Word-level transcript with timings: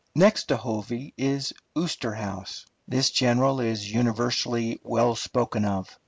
Next 0.15 0.45
to 0.45 0.57
Hovey 0.57 1.13
is 1.15 1.53
Osterhaus. 1.75 2.65
This 2.87 3.11
general 3.11 3.59
is 3.59 3.91
universally 3.93 4.79
well 4.83 5.13
spoken 5.15 5.63
of. 5.63 5.95